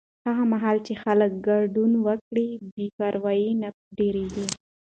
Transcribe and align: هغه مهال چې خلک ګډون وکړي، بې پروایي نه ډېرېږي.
هغه 0.27 0.43
مهال 0.53 0.77
چې 0.87 0.93
خلک 1.03 1.31
ګډون 1.47 1.91
وکړي، 2.05 2.49
بې 2.73 2.87
پروایي 2.97 3.51
نه 3.61 3.69
ډېرېږي. 3.97 4.45